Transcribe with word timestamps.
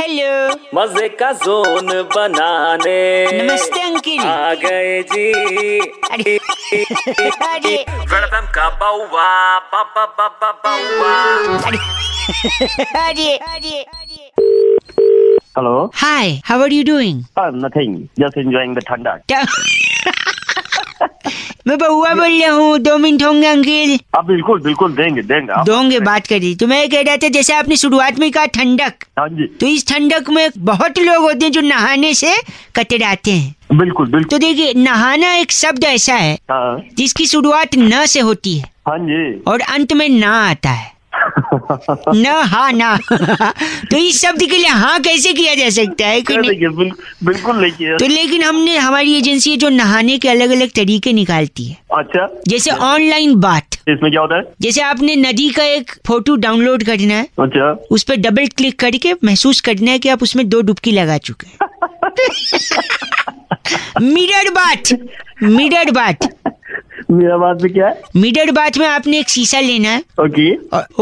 Hello 0.00 0.56
मज़े 0.74 1.08
का 1.08 1.32
zone 1.32 1.86
बनाने। 2.16 3.26
नमस्ते 3.42 3.80
अंकिल। 3.80 4.20
आ 4.20 4.54
गए 4.54 5.02
जी। 5.02 5.32
अरे 5.80 6.38
अरे। 7.46 7.76
वेलकम 7.90 8.46
का 8.54 8.68
बाउवा 8.68 9.58
बाबा 9.58 10.06
बाबा 10.06 10.52
बाउवा। 10.64 11.14
अरे 13.06 13.36
अरे 13.36 13.82
अरे। 13.82 14.30
Hello. 15.58 15.90
Hi 15.94 16.40
how 16.44 16.62
are 16.62 16.72
you 16.72 16.84
doing 16.84 17.22
nothing. 17.64 17.96
Just 18.22 18.38
enjoying 18.44 18.74
the 18.78 18.84
thunder. 18.90 19.16
मैं 21.66 21.78
बउआ 21.78 22.14
बोल 22.14 22.40
रहा 22.42 22.52
हूँ 22.52 22.78
दो 22.78 22.96
मिनट 22.98 23.22
होंगे 23.22 23.46
अंकिल 23.46 23.98
आप 24.18 24.24
बिल्कुल 24.24 24.60
बिल्कुल 24.62 24.92
देंगे 24.92 25.22
देंगे 25.22 25.52
आप 25.52 25.66
दोंगे 25.66 26.00
बात 26.00 26.26
करिए 26.26 26.54
तो 26.54 26.66
मैं 26.66 26.88
कह 26.90 27.00
रहा 27.00 27.16
था 27.16 27.28
जैसे 27.28 27.52
आपने 27.54 27.76
शुरुआत 27.76 28.18
में 28.18 28.30
कहा 28.32 28.46
ठंडक 28.56 29.04
हाँ 29.18 29.28
जी। 29.28 29.46
तो 29.60 29.66
इस 29.66 29.86
ठंडक 29.88 30.30
में 30.30 30.48
बहुत 30.58 30.98
लोग 30.98 31.22
होते 31.22 31.44
हैं 31.44 31.52
जो 31.52 31.60
नहाने 31.60 32.12
से 32.14 32.34
कतराते 32.76 33.30
हैं। 33.30 33.78
बिल्कुल 33.78 34.06
बिल्कुल। 34.06 34.28
तो 34.30 34.38
देखिए 34.38 34.74
नहाना 34.74 35.34
एक 35.34 35.52
शब्द 35.52 35.84
ऐसा 35.84 36.14
है 36.14 36.34
हाँ। 36.50 36.82
जिसकी 36.96 37.26
शुरुआत 37.26 37.74
न 37.78 38.04
से 38.06 38.20
होती 38.20 38.58
है 38.58 38.70
हाँ 38.88 38.98
जी। 38.98 39.42
और 39.46 39.60
अंत 39.60 39.92
में 39.92 40.08
ना 40.08 40.32
आता 40.50 40.70
है। 40.70 40.97
न 42.14 42.26
हा 42.26 42.70
ना। 42.70 42.98
तो 43.90 43.96
इस 43.96 44.22
शब्द 44.22 44.40
के 44.40 44.46
लिए 44.46 44.66
हाँ 44.66 45.00
कैसे 45.00 45.32
किया 45.32 45.54
जा 45.54 45.70
सकता 45.70 46.06
है? 46.06 46.20
कि 46.20 46.34
कर 46.34 46.40
नहीं। 46.40 46.76
बिल, 46.76 46.92
बिल्कुल 47.24 47.56
नहीं 47.56 47.72
किया। 47.72 47.96
तो 47.96 48.06
लेकिन 48.06 48.42
हमने 48.42 48.76
हमारी 48.76 49.14
एजेंसी 49.14 49.56
जो 49.56 49.68
नहाने 49.68 50.18
के 50.18 50.28
अलग 50.28 50.50
अलग 50.50 50.70
तरीके 50.70 51.12
निकालती 51.12 51.64
है। 51.64 51.76
अच्छा। 51.98 52.40
जैसे 52.48 52.70
ऑनलाइन 52.70 53.34
बात। 53.34 53.64
इसमें 53.88 54.12
क्या 54.12 54.20
होता 54.20 54.36
है? 54.36 54.42
जैसे 54.60 54.80
आपने 54.80 55.16
नदी 55.16 55.50
का 55.50 55.64
एक 55.64 55.92
फ़ोटो 56.06 56.36
डाउनलोड 56.36 56.82
करना 56.82 57.14
है। 57.14 57.22
अच्छा। 57.22 57.86
उस 57.90 58.02
पर 58.02 58.16
डबल 58.16 58.46
क्लिक 58.46 58.80
करके 58.80 59.14
महसूस 59.24 59.60
करना 59.60 59.90
है 59.90 59.98
कि 59.98 60.08
आप 60.08 60.22
उसमें 60.22 60.48
दो 60.48 60.60
डुबकी 60.60 60.92
लगा 60.92 61.18
चुके 61.18 61.46
हैं। 61.46 61.58
मिरर 64.02 64.50
बात। 64.50 64.82
मिरर 65.42 65.90
बात। 65.90 66.27
मेरा 67.10 67.36
बात 67.36 67.62
में 67.62 67.72
क्या 67.72 67.86
है? 67.88 68.02
मिडल 68.16 68.50
बात 68.50 68.78
में 68.78 68.86
आपने 68.86 69.18
एक 69.18 69.28
शीशा 69.28 69.60
लेना 69.60 69.90
है। 69.90 70.02
ओके। 70.20 70.50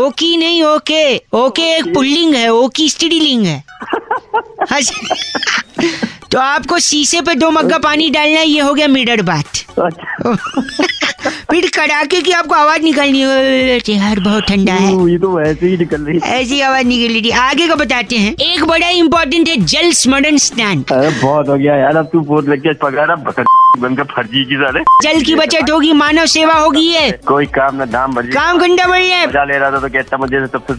ओके 0.00 0.36
नहीं 0.36 0.62
ओके। 0.62 1.16
ओके 1.34 1.62
एक 1.76 1.94
पुल्लिंग 1.94 2.34
है 2.34 2.48
ओकी 2.52 2.88
स्त्रीलिंग 2.88 3.46
है। 3.46 3.62
हाँ 4.70 4.80
तो 6.32 6.38
आपको 6.38 6.78
शीशे 6.78 7.20
पे 7.20 7.34
दो 7.34 7.50
मग्गा 7.50 7.78
पानी 7.78 8.10
डालना 8.10 8.38
है 8.40 8.46
ये 8.48 8.60
हो 8.60 8.74
गया 8.74 8.88
मिडल 8.88 9.22
बात 9.22 9.46
अच्छा। 9.80 10.36
फिर 11.54 11.68
कड़ाके 11.74 12.20
की 12.20 12.32
आपको 12.32 12.54
आवाज़ 12.54 12.82
निकालनी 12.82 13.20
है। 13.20 13.76
यार 13.88 14.20
बहुत 14.20 14.42
ठंडा 14.42 14.72
है। 14.74 14.92
ये 15.10 15.18
तो 15.18 15.28
वैसे 15.30 15.66
ही 15.66 15.76
निकल 15.76 16.00
रही 16.02 16.18
है। 16.18 16.40
ऐसी 16.40 16.60
आवाज़ 16.60 16.86
निकल 16.86 17.12
रही 17.12 17.30
आगे 17.40 17.68
का 17.68 17.74
बताते 17.74 18.16
हैं। 18.16 18.32
एक 18.46 18.64
बड़ा 18.64 18.88
इम्पोर्टेंट 19.02 19.48
है 19.48 19.56
जल 19.64 19.90
स्मरण 19.92 20.36
स्नान। 20.36 20.84
बहुत 20.90 21.48
हो 21.48 21.56
गया 21.56 21.76
यार 21.76 21.96
अब 21.96 22.08
तू 22.12 22.22
फ़ोन 22.22 22.50
लेके 22.50 22.72
पकड़ा 22.74 23.04
रहा 23.04 23.16
बकट 23.28 24.10
फर्जी 24.10 24.44
की 24.44 24.56
सारे 24.56 24.82
जल 25.02 25.20
की 25.22 25.34
बचत 25.34 25.70
होगी 25.70 25.92
मानव 25.92 26.26
सेवा 26.34 26.54
होगी 26.54 26.88
है 26.88 27.10
कोई 27.26 27.46
काम 27.54 27.76
ना 27.76 27.84
दाम 27.94 28.14
भर 28.14 28.26
काम 28.34 28.58
घंटा 28.58 28.86
बढ़ 28.86 29.02
है। 29.02 29.26
मज़ा 29.26 29.44
ले 29.44 29.58
रहा 29.58 29.70
था 29.70 29.80
तो 29.80 29.88
कहता 29.88 30.16
मुझे 30.16 30.46
सब 30.46 30.66
कुछ 30.70 30.78